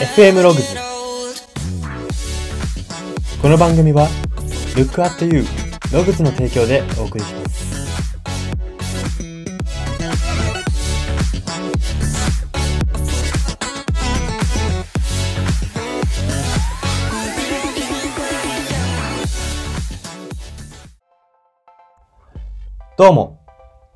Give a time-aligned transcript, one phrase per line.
[0.00, 0.76] FM ログズ
[3.42, 4.06] この番組は
[4.76, 5.44] Look at You
[5.92, 7.58] ログズの提供でお送りします。
[22.96, 23.40] どうも。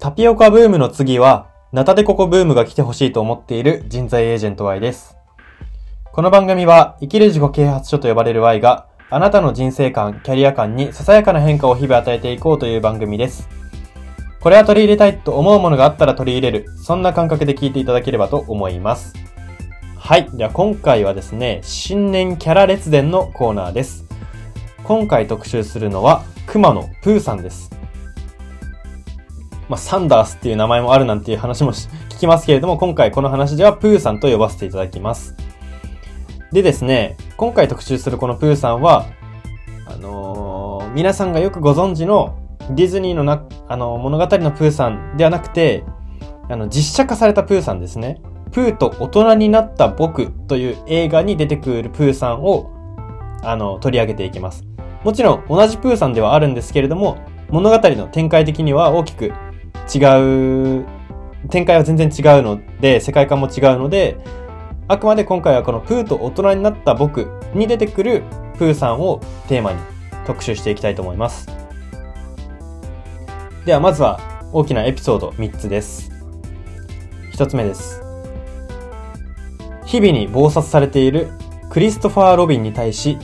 [0.00, 5.21] タピオカブームの次はナタデココブームが来てほしいと思っている人材エージェント Y です。
[6.14, 13.48] この番組は生きる自己啓発書と呼ばれる Y があなたの人生観、キャリア観にささやかな変化を日々与えていこうという番組です。
[14.38, 19.14] これは取り入れたいと思うものがあったら取り入れる、そんな感覚で聞いていただければと思います。
[19.96, 20.28] はい。
[20.34, 24.04] では今回はですね、新年キャラ列伝のコーナーです。
[24.84, 27.70] 今回特集するのは、熊野プーさんです。
[29.70, 35.34] まあ、サンダースっていう名前もあるなんていう話も聞きますけれども、今回この話ではプーさんと呼ばせていただきます。
[36.52, 39.06] でですね、今回特集するこのプーさんは、
[39.86, 42.36] あのー皆さんがよくご存知の
[42.72, 45.82] ディズニーのな、あのー物語のプーさんではなくて、
[46.50, 48.20] あの、実写化されたプーさんですね。
[48.50, 52.70] プーと大人になった僕という映画に出てくるプーさんを、
[53.42, 54.62] あの、取り上げていきます。
[55.04, 57.16] もちろん同じプーさんではあるんですけれども、
[57.48, 59.32] 物語の展開的には大きく
[59.94, 60.86] 違う、
[61.48, 64.18] 展開は全然違うので、世界観も違うので、
[64.88, 68.24] あくまで今回はこのプーと大人になった僕に出てくる
[68.58, 69.78] プーさんをテーマに
[70.26, 71.46] 特集していきたいと思います。
[73.64, 74.20] ではまずは
[74.52, 76.10] 大きなエピソード3つです。
[77.32, 78.02] 1つ目です。
[79.86, 81.30] 日々に暴殺されている
[81.70, 83.18] クリストファー・ロビンに対し、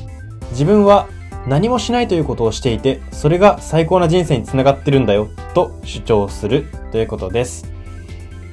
[0.51, 1.09] 自分は
[1.47, 7.78] 何もしないということをしていて、それが最高な人生につながってるんだよ、と主張するということです。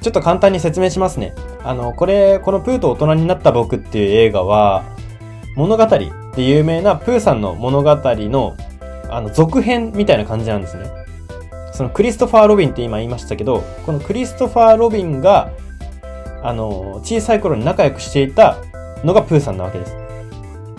[0.06, 1.34] ちょっと簡単に説明しますね。
[1.64, 4.84] あの、これ、このプーと大人になった僕っていう映画は、
[5.56, 8.56] 物語で有名なプーさんの物語の、
[9.10, 10.88] あの、続編みたいな感じなんですね。
[11.72, 15.50] そのクリストファー・ロビンって今言いましたけど、このクリストファー・ロビンが、
[16.40, 18.58] あの、小さい頃に仲良くしていた
[19.02, 19.96] のがプーさんなわけです。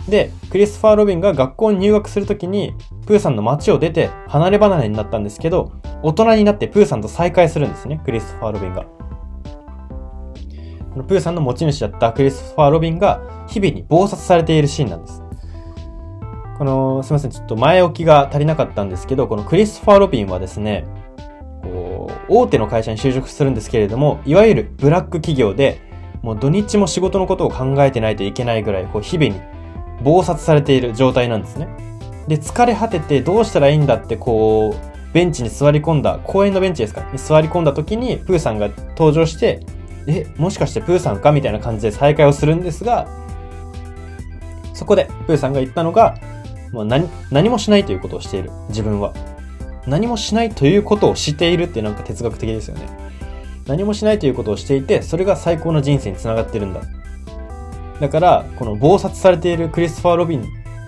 [0.07, 2.73] で、クリストファー・ロビンが学校に入学するときに、
[3.05, 8.85] プーさんの街を出て離れ離れになったんですけど、大人になってプーさんと再会するんですね、クリストファー・ロビンが。
[10.97, 15.21] このプーさんの持ち主だったクリスファー・ロビンが日々に暴殺されているシーンなんです。
[16.57, 20.87] この、すいません、ちょっと前置きが足りなかったんですけど、このクリスファー・ロビンはですね、
[21.61, 25.81] こう、大手の会社に就職するんですけれども、いわゆるブラック企業で、
[26.23, 29.39] もう土日も仕事のことを考えてないといけないぐらい、こう、日々に
[30.01, 31.67] 暴殺されている状態なんですね。
[32.27, 39.59] で、疲れ果ててどうしたらいいんだって、こう、ベンチに座り込んだ、公園のベンチですかに座り込んだ時に、プーさんが登場して、
[40.07, 43.07] え、もしかしてプーさんかみたいな感じで再会をするんですが、
[44.73, 46.15] そこでプーさんが言ったのが、
[46.71, 49.13] もう何何もしないということをしている、自分は。
[49.85, 52.87] 何もしないということをしているってなんか哲学的ですよね。
[53.67, 56.81] 何もしないということをしていて、それが最高の人生につながってるんだ。
[57.99, 60.45] だから、この暴殺されているクリストファー・ロビン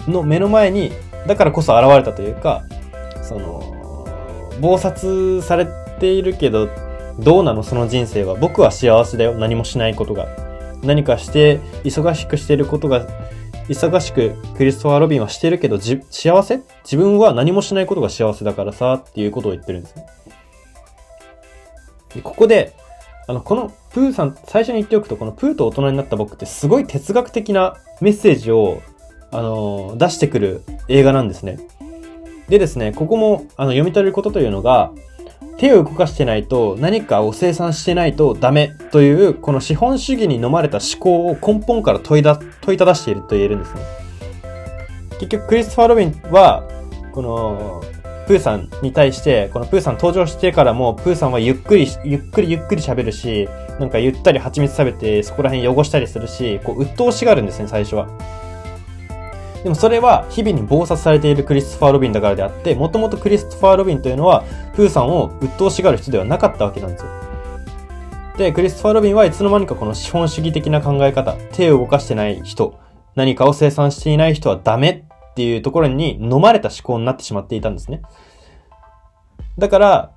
[0.07, 0.91] の目の前に、
[1.27, 2.63] だからこそ現れたというか、
[3.21, 4.05] その、
[4.61, 5.67] 暴殺され
[5.99, 6.69] ているけど、
[7.19, 8.35] どうなのその人生は。
[8.35, 9.33] 僕は幸せだよ。
[9.33, 10.27] 何もしないことが。
[10.83, 13.05] 何かして、忙しくしてることが、
[13.67, 16.61] 忙しくクリストファー・ロビンはしてるけど、幸せ？
[16.83, 20.05] 自分は何もしないことが幸せだからさ、っていうことを言ってるんですね。
[22.15, 22.73] でここで、
[23.27, 28.81] あの、このプーさん、最初に言っておくと、このプーと大人になった僕ってすごい哲学的なメッセージを、
[29.31, 31.59] あの、出してくる映画なんですね。
[32.47, 34.91] でですね、ここも、あの、読み取れることというのが、
[35.59, 43.81] 手を動かしてないと何かを生産してないとダメというこの資本主義に飲まれた思考を根本から問いだ問いただしていると言えるんですね。
[45.19, 46.63] 結局クリストファー・ロビンは
[47.11, 47.83] この
[48.25, 58.07] プーさんに対してこのプーさん登場してからもプーさんはゆっくりゆっくりゆっくり喋るしなんかゆったり蜂蜜食べてそこら辺汚したりするしこう鬱陶しがるんですね最初は。
[59.63, 67.09] でもそれは日々に暴殺されているクリストファー・ロビンだからであって、もともとクリストファー・ロビンというのは、プーさんを鬱陶しがる人ではなかったわけなんですよ。
[68.37, 72.79] で、クリストファー・ロビンはいつの間にかこの資本主義的な考え方、手を動かしてない人、
[73.15, 78.01] 何かを生産していない人はダメっていうところに飲まれた思考になってしまっていたんですね。
[79.57, 80.11] だから、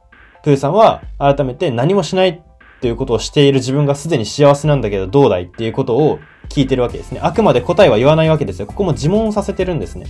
[0.44, 2.41] プーさんは改めて何もしないっ
[2.81, 6.19] ていうことをしている自分がすでに幸せなんだけどどうだいっていうことを
[6.49, 7.21] 聞いてるわけですね。
[7.23, 8.67] あくまで答えは言わないわけですよ。
[8.67, 10.06] ここも自問させてるんですね。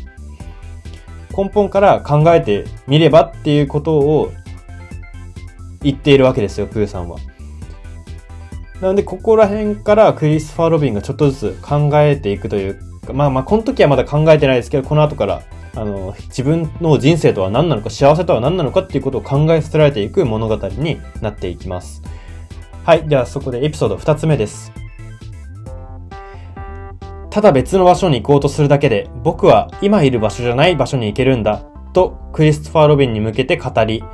[1.36, 4.32] 根本から考えてみればっていうことを
[5.80, 7.18] 言っているわけですよ、プーさんは。
[8.80, 15.42] なので、ここら辺からクリスファー・ロビンがちょっとずつ考えていくというか、まあまあ、この時はまだ考えてないですけど、この後から、
[15.74, 22.02] あの、自分の人生とは何なのか、幸せとは何なのかっていうことを考えさせられていく物語になっていきます。
[22.84, 23.08] はい。
[23.08, 24.72] では、そこでエピソード2つ目です。
[27.32, 31.62] ただ別の場所に行こうとするだけで、僕は今いる場所じゃない場所に行けるんだ、
[31.94, 34.04] とクリストファー・ロビンに向けて語り、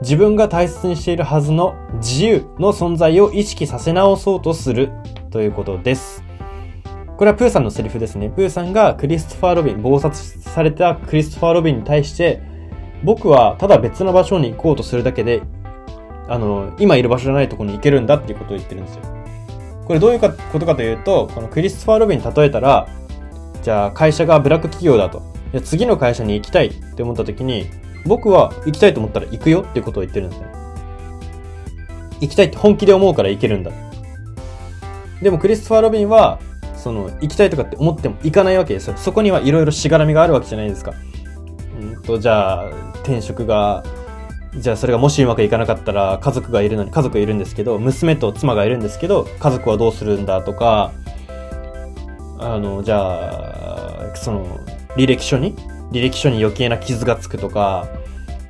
[0.00, 4.90] 自分が大切にしているはずの自由の存在を意識させ直そうとする
[5.30, 6.24] ということです。
[7.18, 8.30] これはプーさんのセリフですね。
[8.30, 12.40] プーさんがクリストファー・ロビン、暴殺されたクリストファー・ロビンに対して、
[13.04, 15.42] 僕はただ別の場所に行こうとするだけで、
[16.26, 19.21] あの、今いる場所じゃないところに行けるんだっていうことを言ってるんですよ。
[19.92, 22.88] これどういうことかというと、このクリストファー・ロビンに例えたら、
[23.62, 25.22] じゃあ会社がブラック企業だと。
[25.64, 27.66] 次の会社に行きたいって思った時に、
[28.06, 30.46] 僕は行きたいと思ったら行くよっていうことを言ってるんですね。
[32.20, 33.70] 行きたいって本気で思うから行けるんだ。
[35.20, 36.38] でもクリストファー・ロビンは、
[36.74, 38.96] その、行きたいとかって思っても行かないわけですよ。
[38.96, 40.94] そこにはいろいろしがらみがあるわけじゃないですか。
[41.78, 42.68] うんと、じゃあ、
[43.02, 43.84] 転職が、
[44.54, 50.92] じゃあそれがもしうまくいかなかったら家族がいるのに、家族いるんですけど、娘と妻がいるんですけど、家族はどうするんだとか、
[52.38, 54.60] あの、じゃあ、その、
[54.96, 55.56] 履歴書に？
[55.90, 57.88] 履歴書に余計な傷がつくとか、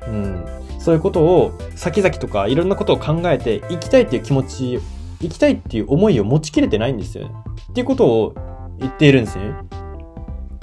[0.07, 0.45] うん、
[0.79, 4.79] そういうことを先々とかいろんなことを考えて行きたいっていう気持ち、
[5.21, 7.35] 行きたいっていう思いを持ちきれてないんですよね。
[7.71, 8.35] っていうことを
[8.79, 9.53] 言っているんですね。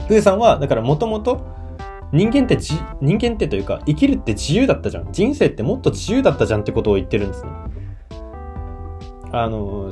[0.07, 1.47] プーさんは、だからもともと
[2.13, 5.13] 人間ってじ、人間ってというか生きるって自由だったじゃん。
[5.13, 7.51] 人生ってもっと自由だったじゃんってことを言ってるんですね。
[9.33, 9.91] あの、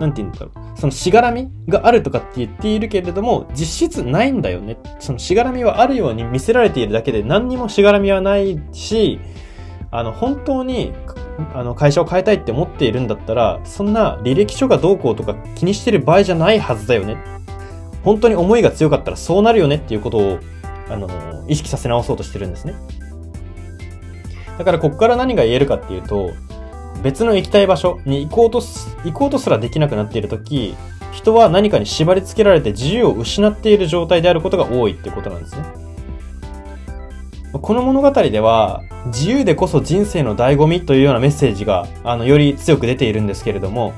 [0.00, 0.78] なんて言うんだろう。
[0.78, 4.76] そのしがらみがあるとかって言っているけれども、実質ないんだよね。
[4.98, 9.20] そのしがらみはあるように見せられているだけで何にもしがらみはないし、
[9.92, 10.92] あの、本当に、
[11.54, 17.16] あの、会社を変えたいって思っているんだったら、そんな履歴書がどうこうとか気にしてる場合じゃないはずだよね。
[18.02, 20.38] 本当に思いが強かったらそうなるよねっていうことを、
[20.92, 21.08] あの、
[21.48, 22.74] 意識させ直そうとしてるんですね。
[24.58, 26.30] だからここから何が言えるかっていうと、
[27.02, 30.76] 別の行きたい場所に行こうとす行こうとすらできなくなっている時、
[31.10, 35.64] 人は何かに縛り付けられて自由を失っている状態であることが多いっていことなんですね。
[37.52, 43.92] この物語では、自由でこそ人生の醍醐味というようなメッセージが、あの、より強く出ているんですけれども、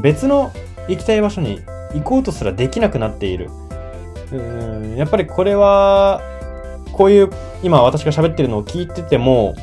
[0.00, 0.52] 別の
[0.88, 1.60] 行きたい場所に
[1.92, 3.50] 行こうとすらできなくなっている。
[4.32, 6.20] うんやっぱりこれは、
[6.92, 7.30] こういう、
[7.62, 9.54] 今私が喋ってるのを聞いてても、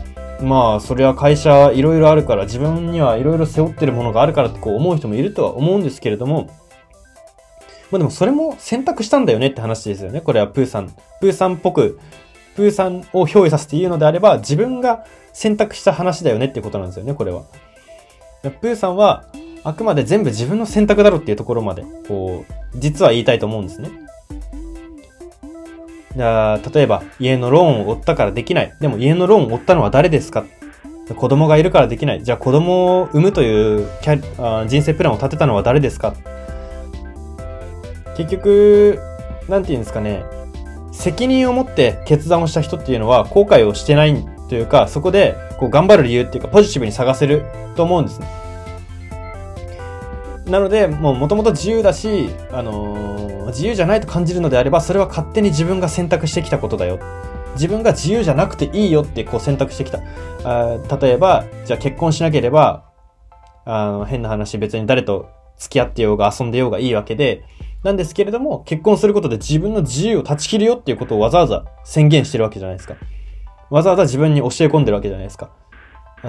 [0.42, 6.50] まあ、それは会社いろいろあるから、自分にはいろいろ背負ってるものがあるからってこう思う人もいるとは思うんですけれども、
[7.92, 10.21] まあでもそれも選択したんだよねって話ですよね。
[10.21, 10.94] これはプーさん。
[11.19, 12.00] プーさんっぽく、
[12.56, 17.44] プーさんを憑依させて言うのであれば、自分が選択した話だよねってことなんですよね、これは。
[18.44, 19.25] プーさんは、
[19.63, 23.89] あくまで全部自分の選択だろっていうところまで、こう、実は言いたいと思うんですね。
[26.15, 28.73] じゃあ、例えば、家のローンを負ったからできない。
[28.79, 30.45] でも家のローンを負ったのは誰ですか？
[31.15, 32.23] 子供がいるからできない。
[32.23, 36.13] じゃあ子供を産むというキャあ人生プランを立てたのは誰ですか？
[38.15, 39.00] 結局、
[39.47, 40.23] なんて言うんですかね。
[40.91, 47.44] 責任を持って決断をした人っていうのは後悔をしてないというか、そこでこう頑張る理由っていうかポジティブに探せる
[47.75, 48.27] と思うんですね。
[50.49, 56.99] なので、もう元々自由だし、あのー、自由じゃないと感じるのであれば、それは勝手に自分が選択してきたことだよ。
[57.53, 59.99] 自分が自由じゃなくていいよってこう選択してきた。
[60.44, 62.85] あ例えば、じゃあ結婚しなければ、
[63.65, 67.44] あの、変な話別に誰と付き合ってようが遊んでようがいいわけで、
[67.83, 72.95] なんですけれども、結婚することで自分の自由を断ち切るよっていうことをわざわざ宣言してるわけじゃないですか。
[73.69, 75.51] わざわざ自分に教え込んでるわけじゃないですか。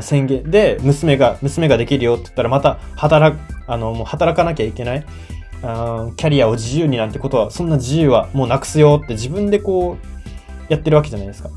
[0.00, 5.04] 宣言で、娘が、娘ができるよって言ったら、また、働、あの、もう働かなきゃいけない。
[5.62, 11.50] あキャリアを自由になんてことは、そんな自由はもうなくすよって自分でこう、やってるわけじゃないですか。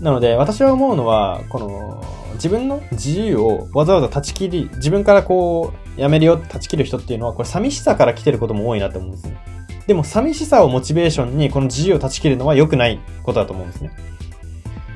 [0.00, 9.36] なので、私は思うのは、この、自分の自由をわざわざ断ち切り、自分からこう、やめるよって断ち切る人っていうのは、これ寂しさから来てることも多いなと思うんですね。
[9.86, 13.90] でも、寂しさをモチベーションに、この自由を断ち切るのは良くないことだと思うんですね。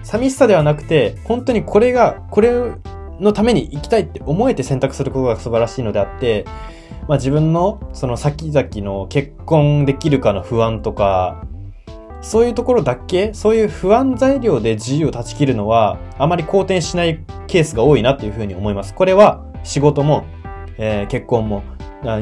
[0.04, 2.52] 寂しさではなくて、本当にこれが、これ
[3.18, 6.44] のために生きたいって思えて選択することが素晴らしいのであって、
[7.08, 11.44] まあ自分のその先々の結婚できるかの不安とか、
[12.20, 18.94] そういうところだけ、そういう不安材料で自由を断ち切るのは、あまり好転しないケースが多いなっていうふうに思います。
[18.94, 20.25] これは仕事も、
[20.78, 21.62] えー、結婚も、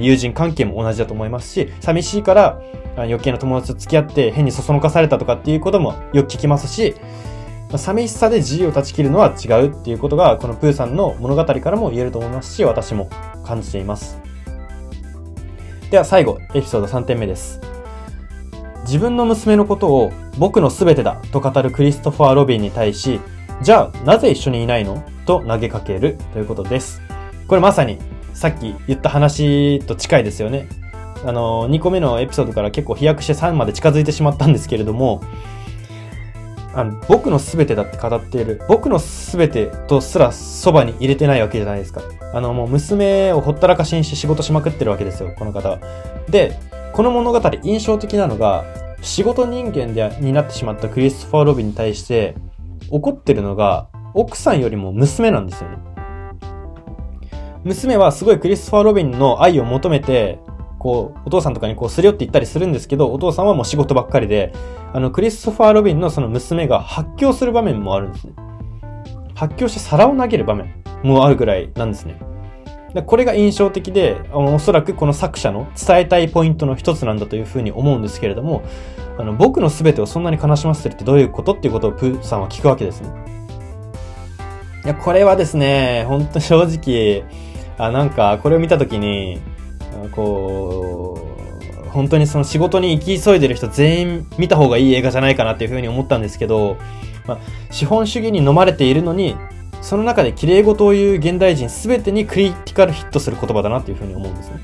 [0.00, 2.60] 友人関係も同じだと思いますし、寂しいから
[2.96, 6.94] 余計な友達と付き合って変にそそのかされたとかっていうこともよく聞きますし、
[7.78, 13.08] 寂しさで自由を断ち切るのは違うっていうことが、このプーさんの物語からも言えると思いますし、私も
[13.44, 14.18] 感じています。
[15.90, 17.60] では最後、エピソード3点目です。
[18.84, 23.20] 自分の娘のことを僕の全てだと語るクリストファー・ロビンに対し、
[23.62, 27.00] じゃあなぜ一緒にいないのと投げかけるということです。
[27.46, 27.98] これまさに
[28.34, 30.68] さっき言った話と近いですよね。
[31.24, 35.22] あの、2個目のエピソードから結構飛躍して3まで近づいてしまったんですけれども、
[36.74, 38.62] あの僕の全てだって語っている。
[38.68, 42.02] 僕の全てとすらそばに入れてないわけじゃないですか。
[42.32, 45.78] あの、もう娘をほったらかしにして仕事しまくってるわけですよ、この方。
[46.28, 46.58] で、
[46.92, 48.64] この物語印象的なのが、
[49.02, 52.36] 仕事人間でになってしまったクリストファー・ロビンに対して
[52.88, 55.78] 怒ってるのが奥さんよりも娘なんですよね。
[57.64, 60.38] 娘はすごいクリストファー・ロビンの愛を求めて
[60.82, 64.52] こう、お父さんとかにこうすり寄っていったりするんですけど、お父さんはもう仕事ばっかりで、
[64.92, 68.32] あの、クリストファー・ロビンのその娘が発狂する場面もあるんですね。
[69.36, 70.74] 発狂して皿を投げる場面
[71.04, 72.18] もあるぐらいなんですね。
[72.94, 78.62] でこれが印象的で、おそらくこの作者の伝えたいポイントの一つなんだというふうに思うんですけれども、
[79.18, 83.08] あの、僕の全てをそんなに悲しませてるってどういうことっていうことをプーさんは聞くわけですね。
[84.84, 87.24] いや、これはですね、ほんと正直、
[87.78, 89.40] あ、なんか、これを見たときに、
[90.10, 91.18] こ
[91.86, 96.78] う、本当にその仕事に行き急いでる人全員見た方がいい映画じゃないかなっていうふうに思ったんですけど、
[97.26, 97.38] まあ、
[97.70, 99.36] 資本主義に飲まれているのに、
[99.82, 104.60] その中で綺麗事を言う現代人全てにクリティカルヒットする言葉だなっていうふうに思うんですね。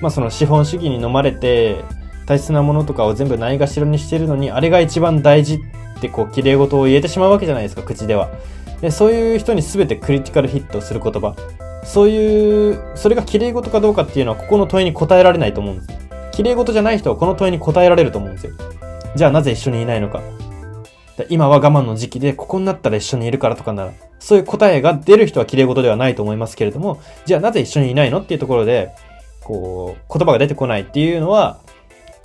[0.00, 1.84] まあその資本主義に飲まれて、
[2.26, 5.56] 大切なものとかを全部ないがしろにしてるのに、あれが一番大事
[5.98, 8.30] ってこう綺麗事を言えてしまうわけじゃないですか、口では。
[8.80, 11.34] で、そういう人に全てクリティカルヒットする言葉。
[11.84, 15.98] そういう、それが綺麗事かどうかっていうのはここの問いに答えられないと思うんです。
[16.32, 18.52] 綺麗事じゃない人はこの問いに答えられると思うんですよ。
[19.14, 20.22] じゃあなぜ一緒にいないのか。
[21.28, 28.90] 今は我慢の時期でここになったら一緒にいるからとかなら、そういう答えが出る人は綺麗事ではないと思いますけれども、じゃあなぜ一緒にいないのっていうところで、
[29.42, 31.58] こう、言葉が出てこないっていうのは、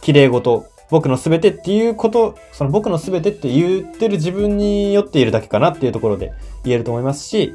[0.01, 6.31] 綺麗事、僕の全てっていうこと、その僕の全てって言ってる自分によっているだけかなっていうところで
[6.63, 7.51] 言えると思いますし、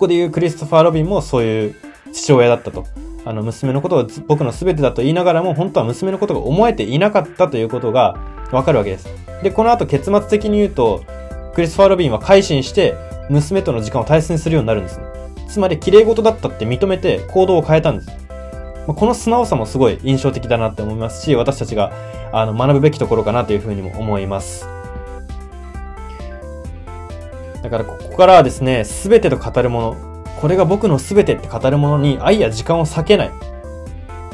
[0.00, 1.74] ここで言うクリストファー・ロビンもそういう
[2.10, 2.86] 父親だったと。
[3.26, 8.16] あの、娘のことを僕の全てだと言いながらも、本当は娘のことが思えていなかったということが
[8.50, 9.10] わかるわけです。
[9.42, 11.04] で、この後結末的に言うと、
[11.52, 12.94] クリストファー・ロビンは改心して、
[13.28, 15.04] 娘との時間を大切にするようになるんですね。
[15.46, 18.10] つまり、綺麗事だったって認めて行動を変えたんです。
[18.86, 21.92] この素直さもすごい印象的だなって思いますし、私たちが
[22.32, 24.79] あの学ぶべきところかなというふうにも思います。
[27.70, 33.30] だからここからはですね、すべてと語るもの、これが僕のすべてって語るものに愛や時間を避けない。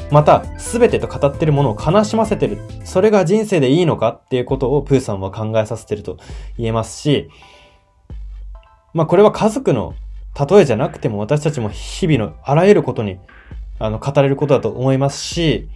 [0.09, 2.57] また、すべてと語ってるものを悲しませてる。
[2.83, 4.09] それが人生でいいのか？
[4.09, 6.17] っていうことをプーさんは考えさせてると
[6.57, 7.29] 言えますし、
[8.93, 9.93] まあこれは家族の
[10.49, 13.19] 例えじゃなくても私たちも日々のあらゆることに
[13.79, 15.69] あの語れることだと思いますし、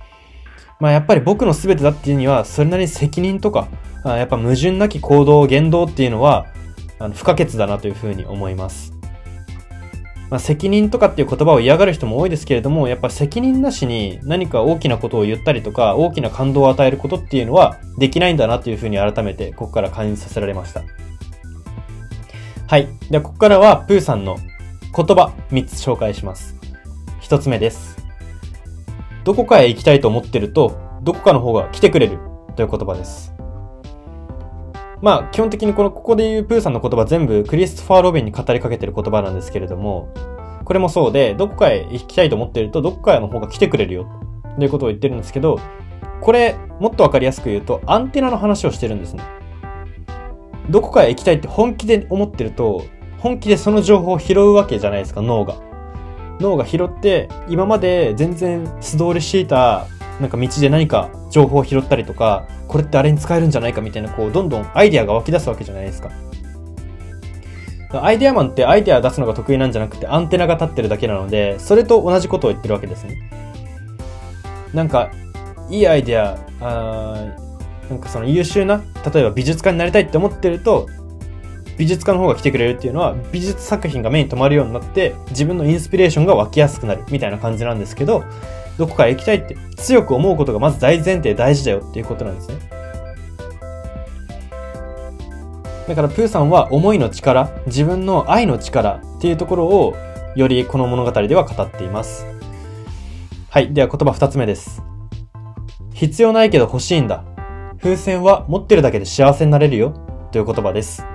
[0.79, 3.67] まあやっぱり僕の全てだっていうにはそれなりに責任とか、
[4.05, 6.47] やっぱ矛盾なき行動、言動っていうのは
[7.01, 8.93] あの不可欠だなというふうに思います。
[10.29, 20.83] まあ、責任とかっていう言葉を嫌がる人も多いですけれども、やっぱ責任なしに何か大きなことを言ったりとか、大きな感動を与えることっていうのはできないんだなというふうに改めてここから感じさせられました。
[22.67, 22.87] はい。
[23.09, 26.55] では、ここからはプーさんの言葉3つ紹介します。
[27.23, 27.97] 1つ目です。
[29.25, 32.19] どこかへ行きたいと思ってると、どこかの方が来てくれる
[32.55, 33.33] という言葉です。
[35.01, 40.09] まあ、基本的にこの、ここで言うプーさんの言葉全部クリストファー・ロビンに語りかけてる言葉なんですけれども、
[40.63, 44.05] これもそうで、どこかへ行きたいと思ってると、どこかへの方が来てくれるよ、
[44.57, 45.59] ということを言ってるんですけど、
[46.21, 49.23] これ、もっとわかりやすく言うと、アンテナの話をしてるんですね。
[50.69, 52.83] どこかへ行きたいって本気で思ってると、
[53.17, 55.55] 本気でその情報を拾うわけじゃないですか、脳が。
[56.39, 59.87] 脳が拾って、今まで全然素通りしていた
[60.21, 66.11] なんか道で何か情報を拾ったりとか、これってあれに使えるんじゃないかみたいな、こう、どんどんアイデアが湧き出すわけじゃないですか。
[67.93, 73.17] アイデアマンってアイデア出すのが得意なんじゃなくてアンテナが立ってるだけなので、それと同じことを言ってるわけですね。
[74.73, 75.11] なんか、
[75.69, 77.15] いいアイデア、あ
[77.89, 78.81] なんかその優秀な、
[79.13, 80.87] 例えば美術家になりたいって思ってると、
[81.77, 88.23] 美術家の方が来てくれるっていうのは、美術作品が目に留まるようになって、自分のインスピレーションが湧きやすくなるみたいな感じなんですけど、
[88.81, 92.55] どこかへ行きたいって強く思うことがまず大前提大事だよっていうことなんですね。
[95.87, 99.95] だからプーさんは思いの力、自分の愛の力っていうところを
[100.35, 102.25] よりこの物語では語っています。
[103.49, 103.71] はい。
[103.71, 104.81] では言葉二つ目です。
[105.93, 107.23] 必要ないけど欲しいんだ。
[107.81, 109.93] 風船は持ってるだけで幸せになれるよ。
[110.31, 111.05] という言葉です。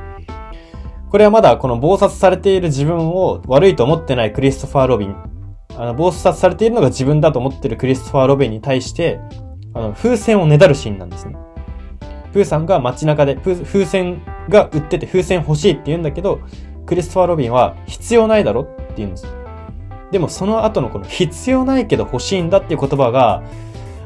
[1.11, 5.36] これはまだこの暴殺されている自分を悪いと思ってないクリストファー・ロビン。
[5.77, 9.21] あの、暴殺されているのが自分だと思ってるクリストファー・ロビンに対して、
[9.75, 11.37] あの、風船をねだるシーンなんですね。
[12.33, 16.41] プーさんが街中で風船が売ってて風船欲しいって言うんだけど、
[16.87, 19.33] クリストファー・ロビンは必要ないだろって言うんですよ。
[20.13, 23.43] でもその後のこの必要ないけど欲しいんだっていう言葉が、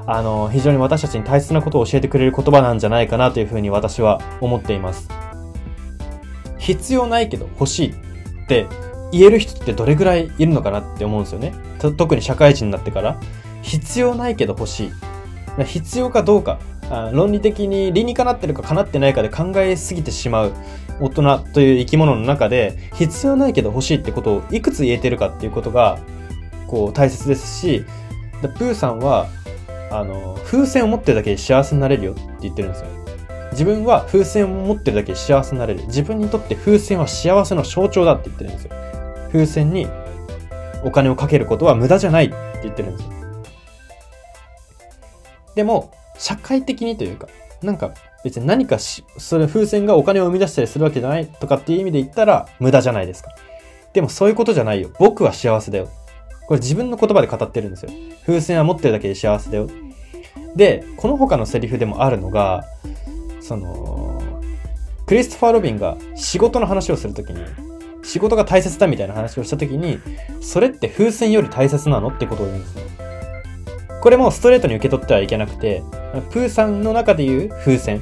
[0.07, 5.09] あの、非常に私たちに大切なことを教えてくれる言葉なんじゃないかなというふうに私は思っています。
[6.59, 8.67] 必要ないけど欲しいって
[9.12, 11.52] 言える人ってどれぐらいいるのかなって思うんですよね。
[11.97, 13.19] 特に社会人になってから。
[13.62, 15.64] 必要ないけど欲しい。
[15.64, 16.59] 必要かどうか、
[17.12, 20.52] 論理的に理にかなってるかかなってないかで考えすぎてしまう
[21.00, 25.99] 大人という生き物の中で、必要ないけど欲しいってことをいくつ言えてるかっていうことが、
[26.67, 27.85] こう大切ですし、
[28.40, 29.26] プーさんは、
[29.90, 32.87] あの、風船を持ってるだけで幸せになれるよって言ってるんですよ。
[33.52, 35.85] 自分は風船を持ってるだけで幸せになれる。
[35.87, 38.71] 自分にとって風船は幸せの象徴だって言ってるんですよ。
[39.33, 39.87] 風船に
[40.85, 43.11] お金をかけることは無駄じゃないって言ってるんですよ。
[45.55, 47.29] でも、社会的にというか、
[47.63, 47.93] なんか
[48.25, 53.35] 別に何かし、それ風船がお金を生み出したりするわけじゃないとかっていう意味で言ったら無駄じゃないですか。
[53.93, 54.91] でもそういうことじゃないよ。
[54.99, 55.89] 僕は幸せだよ。
[56.47, 57.91] これ自分の言葉で語ってるんですよ。
[58.27, 59.69] 風船は持ってるだけで幸せだよ。
[60.57, 62.65] で、この他のセリフでもあるのが、
[63.41, 64.21] その、
[65.07, 67.41] クリストファー・ロビンが仕事の話をするときに、
[68.02, 69.99] 仕事が大切だみたいな話をしたときに、
[70.40, 72.83] それって風船より大切なのってことを言うんですね。
[74.00, 75.83] これもストレートに受け取ってはいけなくて、
[76.30, 78.00] プーさんの中で言う風船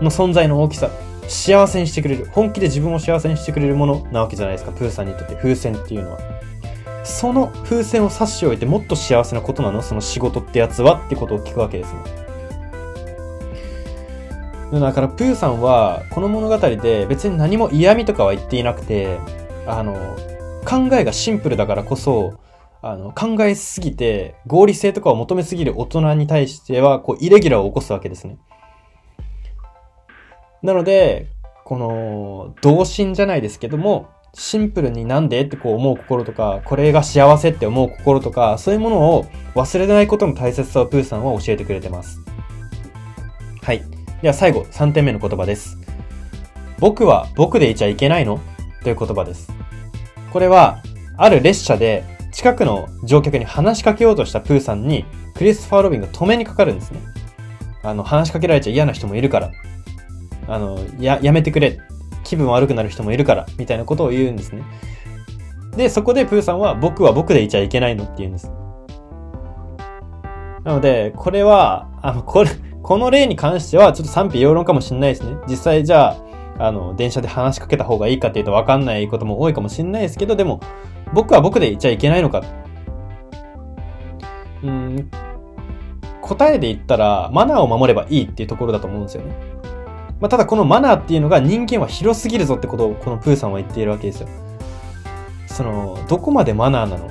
[0.00, 0.90] の存在の大きさ、
[1.26, 6.18] 幸せにしてくれる、本気で自分を幸せにしてくれるものなわけじゃないですか、プーさんにとって風船っていうのは。
[7.02, 9.82] その風船を差し置いてもっと幸せなことなの？
[9.82, 11.02] その仕事ってやつは？
[11.04, 12.23] ってことを聞くわけですね。
[14.80, 19.18] だからプーさんはこの物語で別に何も嫌味とかは言っていなくて、
[19.66, 19.94] あの、
[20.64, 22.38] 考えがシンプルだからこそ、
[22.82, 28.38] あの、考えすぎて合理性とかを求めすぎる大人に対しては、こう、イレギュラーを起こすわけですね。
[30.62, 31.28] なので、
[31.64, 42.20] この、童心じゃないですけども、シンプルになんでってこう思う心とか、これが幸せって思う心とか、そういうものを忘れないことの大切さをプーさんは教えてくれてます。
[43.62, 43.93] はい。
[44.24, 45.76] では最後、3点目の言葉です。
[46.78, 48.40] 僕は僕でいちゃいけないの？
[48.82, 49.52] という言葉です。
[50.32, 50.82] これは、
[51.18, 57.00] ある列車で近くの乗客に話しかけようとしたプーさんに、クリスファー・ロビンが止めにかかるんですね。
[57.82, 59.50] あの、話しかけられちゃ嫌な人もいるから。
[60.48, 61.78] あの、や、やめてくれ。
[62.22, 63.44] 気分悪くなる人もいるから。
[63.58, 64.62] みたいなことを言うんですね。
[65.76, 68.04] で、そこでプーさんは、僕は僕でいちゃいけないの？
[68.04, 68.50] って言うんです。
[70.64, 72.48] なので、これは、あの、これ、
[72.84, 75.38] この例に関してはちょっと賛否両論かもしれないですね。
[75.48, 76.18] 実際じゃ
[76.58, 80.60] あ、あの、電車で話しかけた方がいいかっていうと分かんないことも多いかもしれないですけど、でも、
[81.14, 82.42] 僕は僕で言っちゃいけないのか。
[84.62, 85.10] うん、
[86.20, 89.34] 答えで言ったら、マナーを守ればいいっていうところだと思うんですよね。
[90.20, 94.28] まあ、ただこのマナーっていうのが人間は広すぎるぞってことをこのプーさんは言っているわけですよ。
[95.46, 97.08] その、どこまでマナーなの？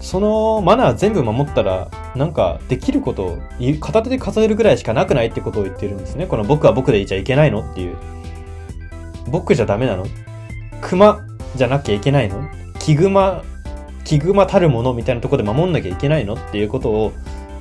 [0.00, 3.38] そのマナー全部守ったら、なんかできることを
[3.80, 6.26] 片手で数えるぐらいしかなくないってことを言ってるんですね。
[6.26, 7.96] この僕は僕でいちゃいけないのっていう。
[9.28, 10.06] 僕じゃダメなの？
[10.80, 11.20] 熊
[11.54, 12.48] じゃなきゃいけないの？
[12.78, 13.44] 木熊、
[14.04, 16.34] 木熊たるものみたいなとこで守んなきゃいけないの？
[16.34, 17.12] っていうことを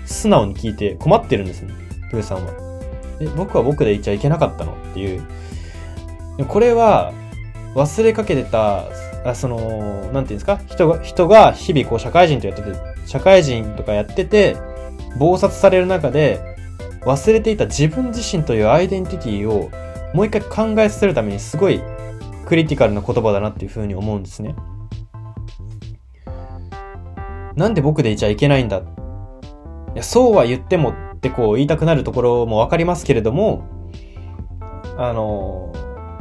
[0.06, 1.73] 素直に聞いて困ってるんですね。
[2.10, 2.54] プーさんは。
[3.19, 4.73] え、僕は僕でいちゃいけなかったの？
[4.73, 5.23] っていう。
[6.47, 7.13] これは
[7.75, 8.86] 忘れかけてた
[9.25, 9.58] あその、
[10.13, 10.60] なんていうんですか？
[10.67, 12.71] 人が、人が日々こう社会人とやってて、
[13.05, 14.55] 社会人とかやってて、
[15.17, 16.39] 暴殺される中で、
[17.05, 19.71] 忘れていた自分自身というアイデンティティを
[20.13, 21.82] もう一回考えさせるためにすごい
[22.45, 24.55] クリティカルな言葉だなっていうふうに思うんですね。
[27.55, 28.79] なんで僕でいちゃいけないんだ？
[28.79, 28.82] い
[29.95, 33.65] や、そうは言ってもってこう言いたくなるところもわかりますけれども、
[34.97, 35.73] あの、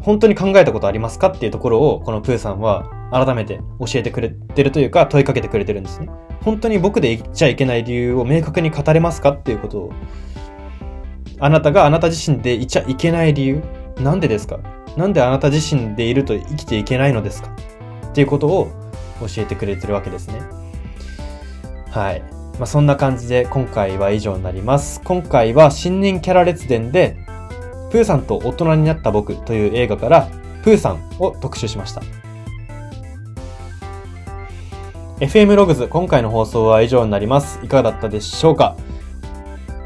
[0.09, 6.09] 本当に考えたことありますかっていうところを、このプーさんは改めて教えてくれてるというか問いかけてくれてるんですね。
[6.41, 9.93] 本当に僕で言っちゃいけない理由を明確に語れますかっていうことを、
[11.41, 13.63] あなたがあなた自身でいちゃいけない理由、
[14.01, 14.61] なんでですか？
[14.97, 17.55] なんであなた自身でいると生きていけないのですか
[18.11, 18.69] っていうことを
[19.21, 20.41] 教えてくれてるわけですね。
[21.91, 22.23] はい。
[22.59, 25.03] まあ、そんな感じで今回は以上になります。
[25.05, 27.19] 今回は新年キャラ列伝で
[27.91, 30.29] プーさんと大人になった僕という映画から、
[30.63, 32.03] プーさんを特集しました。
[35.21, 37.59] FM ログズ、今回の放送は以上になります。
[37.65, 38.77] いかがだったでしょうか？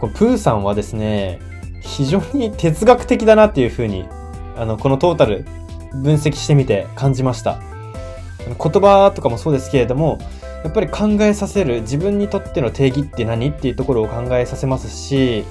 [0.00, 1.40] このプーさんはですね、
[1.80, 4.04] 非常に哲学的だなっていうふうに、
[4.56, 5.44] あの、このトータル
[5.92, 7.60] 分析してみて感じました。
[8.46, 10.18] 言葉とかもそうですけれども、
[10.64, 15.44] やっぱり考えさせる自分にとっての定義って何っていうところを考えさせますし、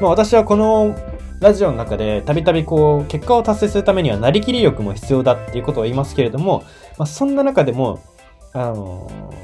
[0.00, 0.94] まあ、私はこの
[1.42, 6.62] ラジオの中でたびたびこう結果を達成するためにはなりきり力も必要だっていうことを言いますけれども、
[6.98, 8.00] まあ、そんな中でも、
[8.52, 9.34] あの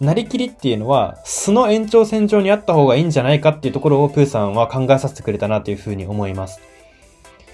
[0.00, 6.60] ー、なりきりっていうのは素の延長線上にあった方がいいんじゃないかっていうところをプーさんは考えさせてくれたなというふうに思います。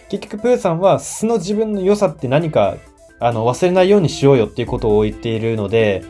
[0.09, 2.77] 結局プーさんは素の自分の良さって何か
[3.21, 6.03] あの忘れないようにしようよっていうことを言っているので、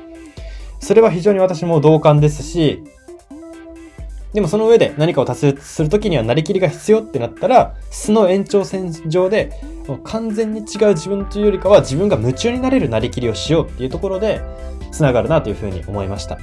[0.79, 2.85] それは非常に私も同感ですし、
[4.33, 9.53] でもその上で何かを達成するときにはなりきりが必要ってなったら、素の延長線上で、
[10.05, 14.41] 完全に違う自分というよりかは自分が夢中になれるなりきりをしようっていうところで、
[14.91, 16.39] 繋がるなというふうに思いました。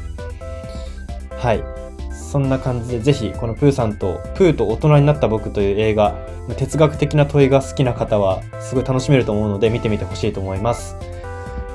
[1.38, 1.64] はい。
[2.12, 6.16] そんな感じでぜひこのプーさんとプーと大人になった僕という映画、
[6.58, 10.96] 哲学的な問いが好きな方はすごい楽しめると思うので見てみてほしいと思います。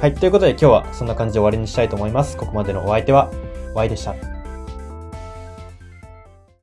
[0.00, 0.14] はい。
[0.14, 2.36] ということで今日はそんな感じで終わりにしたいと思います。
[2.36, 3.32] ここまでのお相手は
[3.74, 4.33] Y でした。